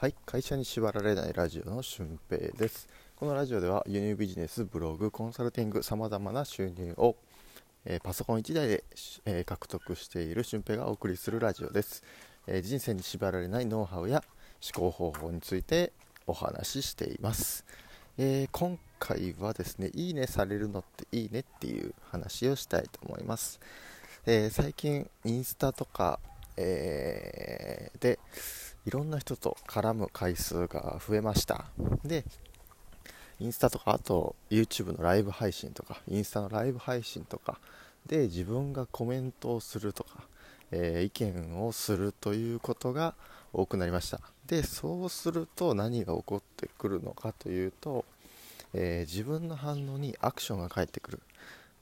[0.00, 2.88] はい会社に縛られないラジオの俊平です。
[3.16, 7.16] このラジオでは輸入ビジネスブログコンサルティングさまざまな収入を、
[7.84, 8.84] えー、パソコン1台で、
[9.24, 12.04] えー、獲得している俊平がお送りするラジオです、
[12.46, 14.22] えー、人生に縛られないノウハウや
[14.72, 15.92] 思考方法について
[16.28, 17.64] お話ししています、
[18.18, 23.58] え今回はですねいいねされるのっていいねっていう話をしたいと思います、
[24.26, 26.20] え最近インスタとか、
[26.56, 28.20] えで
[28.88, 31.66] いろんな人と絡む回数が増えました。
[32.06, 32.24] で
[33.38, 37.58] インスタとかあと YouTube のライブ配信とかインスタのライブ配信とか
[38.06, 40.22] で自分がコメントをするとか、
[40.70, 43.14] えー、意見をするということが
[43.52, 44.22] 多くなりました。
[44.46, 48.06] でそうすると何が起こってくるのかというと、
[48.72, 51.20] えー、自分の反応にアクションが返ってくる。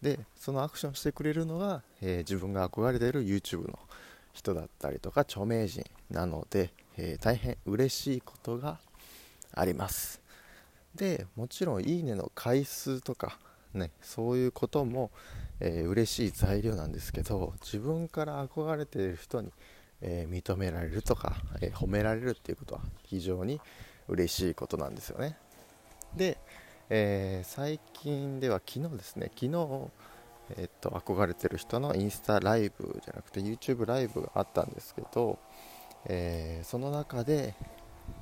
[0.02, 3.78] でそのアクションしてくれるのが、えー、自分が憧れている YouTube の
[4.32, 8.78] 人だったりとか著名人なので、えー、大変嬉しいことが
[9.52, 10.20] あります。
[10.94, 13.38] でもちろんいいねの回数とか
[13.74, 15.10] ねそういうことも、
[15.60, 19.52] えー、嬉しい材料なんですけど自分から憧れている人に、
[20.00, 23.60] えー、認められるとか、えー、褒められるっていうことは非常に
[24.08, 25.36] 嬉しいことなんですよね。
[26.14, 26.38] で、
[26.88, 29.90] え最近では昨日ですね昨日
[30.56, 35.38] えっと憧れてる人のインスタライブじゃなくて YouTube ライブがあったんですけど、
[36.08, 37.54] えー、その中で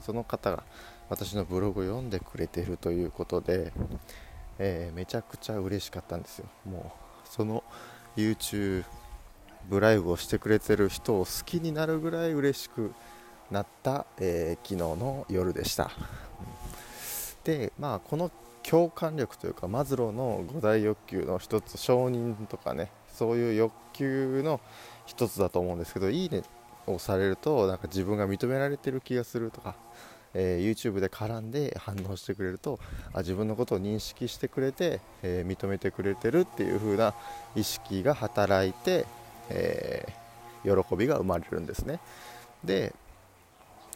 [0.00, 0.62] その方が
[1.08, 3.72] 私のブログを読んでくれてるということで、
[4.58, 6.46] えー、めちゃくちゃ嬉しかったんですよ。
[6.64, 6.92] も
[7.24, 7.62] うその
[8.16, 8.84] YouTube
[9.70, 12.94] ライブをしてくれてる人を好きになるぐらい嬉しく
[13.50, 15.90] なった、えー、昨日の夜でした。
[17.44, 18.30] でまあこの
[18.62, 24.60] 共感力というかマズローの五大欲求の一つ承認とかねそういう欲求の
[25.04, 26.42] 一つだと思うんですけどいいね
[26.86, 29.74] をされるとなんか自分が認められてる気がするとか、
[30.34, 32.78] えー、YouTube で絡んで反応してくれると
[33.12, 37.14] あ自分のことを認識してくれて、えー、認めてくれてるっていう風な
[37.54, 39.06] 意識が働いて、
[39.48, 42.00] えー、喜びが生まれるんですね。
[42.64, 42.94] で、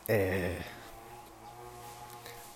[0.06, 0.60] え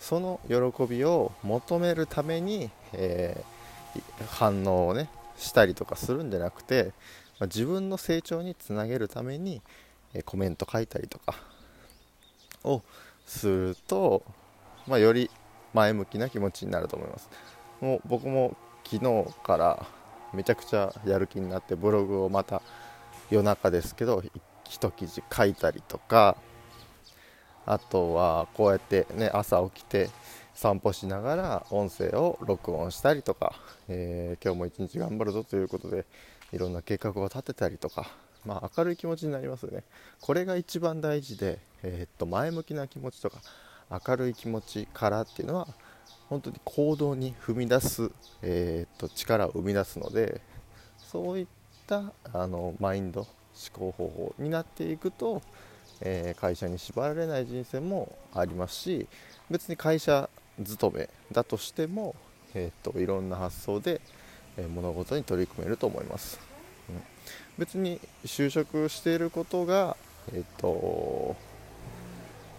[0.00, 3.42] その喜びを求めるために、え
[4.28, 6.92] 反応をねしたりとかするんじゃなくて、
[7.38, 9.62] まあ、自分の成長につなげるために、
[10.24, 11.34] コメント書いたりとか
[12.64, 12.82] を
[13.26, 14.22] すると、
[14.86, 15.30] まあ、より
[15.72, 17.30] 前向きな気持ちになると思います。
[17.80, 19.86] もう僕も昨日から
[20.32, 22.62] めちゃくちゃやる気になってブログをまた
[23.30, 24.22] 夜中ですけど
[24.68, 26.36] 一記事書いたりとか
[27.66, 30.10] あとはこうやってね朝起きて
[30.54, 33.54] 散歩しながら音声を録音したりとか、
[33.88, 36.04] えー、今日も一日頑張るぞということで
[36.52, 38.10] いろんな計画を立てたりとか
[38.44, 39.84] まあ、明るい気持ちになりますよね
[40.20, 43.38] これが一番大事で、えー、っと前向きな気持ちとか
[44.06, 45.68] 明るい気持ちからっていうのは
[46.28, 48.10] 本当に行動に踏み出す、
[48.42, 50.40] えー、っと力を生み出すので
[50.98, 51.46] そういっ
[51.86, 53.28] たあのマインド思
[53.72, 55.42] 考方法になっていくと、
[56.00, 59.06] えー、会社に縛られない人生もありますし
[59.50, 60.30] 別に会社
[60.64, 62.14] 勤めだとしても、
[62.54, 64.00] えー、っといろんな発想で、
[64.56, 66.51] え物事に取り組めると思います。
[67.58, 69.96] 別に就職していることが
[70.34, 71.36] えっと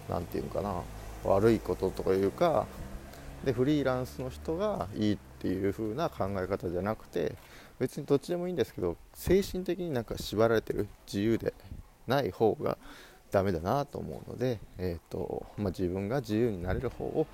[0.09, 0.81] 何て言うのかな。
[1.23, 2.65] 悪いこととかいうか
[3.43, 7.35] でフリーランスの人がいいっていう風な考え方じゃなくて
[7.79, 11.53] 別にどっちでもいいんですけど精神的になんか縛られてる自由で
[12.07, 12.77] ない方が
[13.31, 17.25] ダメだなと思うので、えーとまあ、自分が自由になれる方を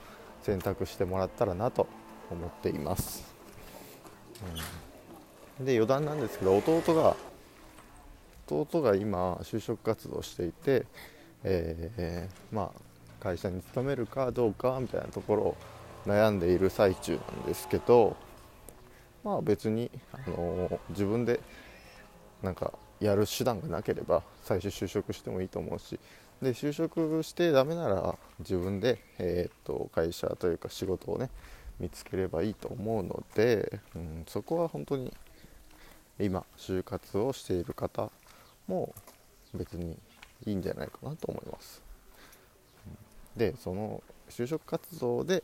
[0.41, 1.87] 選択してもらったらなと
[2.31, 3.25] 思っています。
[4.55, 4.88] うん。
[5.59, 7.15] で余談なんですけど弟が
[8.47, 10.85] 弟が今就職活動していて、
[11.43, 12.81] えー、まあ、
[13.19, 15.57] 会社に勤めるかどうかみたいなところを
[16.07, 18.15] 悩んでいる最中なんですけど
[19.23, 21.41] まあ別に、あのー、自分で
[22.41, 25.99] なんかやる手段がなければ最初就職してもいいと思うし
[26.41, 31.29] で就職してダメなら自分で、えー、っと会社というか仕事をね
[31.79, 35.13] 見つければいいと思うので、うん、そこは本当に
[36.19, 38.09] 今就活をしている方
[38.67, 38.93] も
[39.53, 39.97] 別に
[40.45, 41.81] いいんじゃないかなと思います。
[43.35, 45.43] でその就職活動で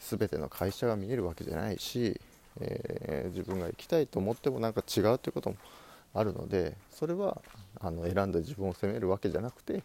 [0.00, 2.20] 全ての会社が見えるわけじゃないし、
[2.60, 5.56] えー、自分が行きたいと思ってもなんか違うということも
[6.14, 7.40] あるのでそれは
[7.80, 9.82] あの選んだ自分を責めるわけじゃなくて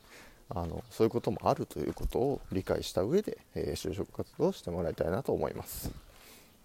[0.50, 5.92] あのそういうこともあるということを理解した上で、えー、就職活動をしてもらいたいなと思います、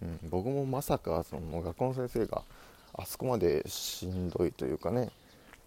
[0.01, 2.43] うん、僕もまさかその学校の先生が
[2.93, 5.09] あそこまでしんどいというかね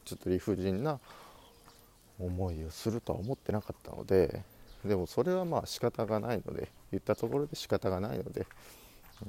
[0.04, 1.00] ちょっと理不尽な
[2.18, 4.42] 思いをするとは思ってなかったので
[4.84, 8.46] でもそれはまあ仕方がないので言ったところで仕方がないので、
[9.22, 9.24] う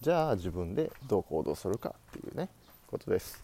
[0.00, 2.48] じゃあ自分でどう行動するかっていうね
[2.86, 3.42] ことです。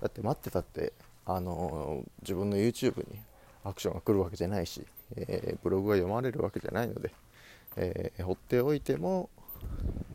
[0.00, 0.92] だって待ってたって
[1.24, 3.18] あのー、自分の YouTube に
[3.64, 4.86] アクションが来るわけじゃないし、
[5.16, 7.12] えー、ブログが読まれるわけじゃないので、
[7.76, 9.28] えー、放っておいても、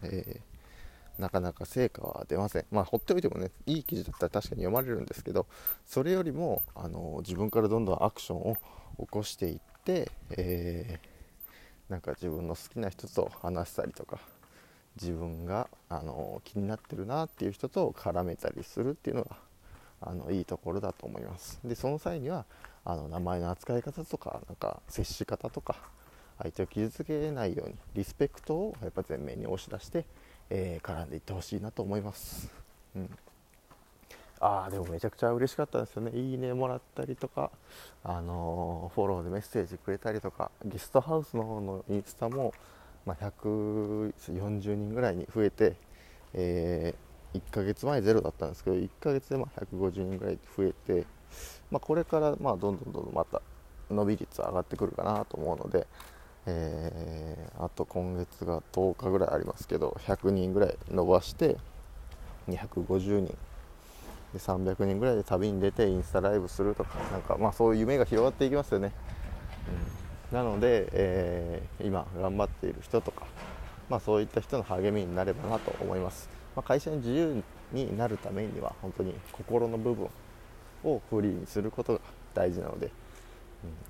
[0.03, 0.39] え
[1.21, 2.65] なかなか成果は出ません。
[2.71, 5.45] まあ、放っておいてもね、いい記事だったら確かに読まれるんですけど、
[5.85, 8.57] それよりも、あの自分からどんどんアクションを
[8.99, 14.19] 起こしていって、えー、なんか自分の好きな人と話したりとか、
[14.99, 19.37] 自分が、あの気になってるなっていう人と絡めたりするっていうのが、
[20.01, 21.59] あのいいところだと思います。
[21.63, 22.45] で、その際には、
[22.83, 25.75] あの名前の扱い方とか、なんか接し方とか、
[26.41, 30.05] 相手を傷つけないようにリスペクトをやっぱ前面に押し出して
[30.53, 32.51] えー、絡んでいってほしいなと思います。
[32.93, 33.09] うん、
[34.41, 36.11] ああでもめちゃくちゃ嬉しかったですよね。
[36.11, 37.51] いいねもらったりとか、
[38.03, 42.53] あのー、フォローでメッセージくれたりとか、ゲストハウスの方のインスタも、
[43.05, 45.77] まあ、140人ぐらいに増えて、
[46.33, 51.05] えー、1ヶ月前ゼロだったんですけど、1ヶ月でま150人ぐらい増えて、
[51.71, 53.41] まあ、これからまあどんどんどんどんまた
[53.89, 55.87] 伸び率上がってくるかなと思うので、
[56.47, 61.57] えー、あと今月が10日ぐらいありますけど100人ぐらい伸ばして
[62.47, 63.37] 250人。
[64.33, 68.93] で300人ぐらいで旅に出てインスタライブするとかなんかまあそういう夢が広がっていきますよね、
[70.31, 73.25] うん、なので、えー、今頑張っている人とか、
[73.89, 77.43] まあ、そういった人の励みになればなと思います、まあ、会社に自由
[77.73, 80.09] になるためには本当に心の部分
[80.83, 81.99] をフリーにすることが
[82.33, 82.89] 大事なので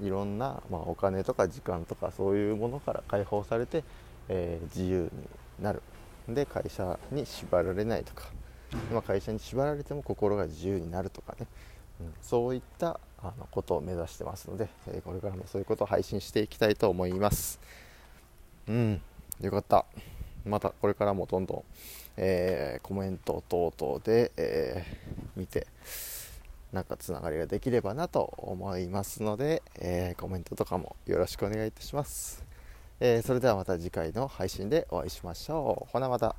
[0.01, 3.83] いろんな、まあ、お金とか時間とかそういうものから解放されて、
[4.29, 5.81] えー、自由になる。
[6.27, 8.25] で会社に縛られないとか、
[8.91, 11.47] まあ、会社に縛られても心が自由になるとかね、
[11.99, 17.59] うん、そういったあのことを目指してますので、えー、これからもそういうことを配信していきたいと思います。
[18.67, 19.01] うん。
[19.41, 19.85] よかった。
[20.45, 21.63] またこれからもどんどん、
[22.17, 24.85] えー、コメント等々で、え
[25.35, 25.67] 見て
[26.71, 32.45] なんかつながりができればなと思いますので、えー、コメントとかもよろしくお願いいたします。
[32.99, 35.91] えー、それではまた次回の配信でお会いしましょう。
[35.91, 36.35] ほなまた。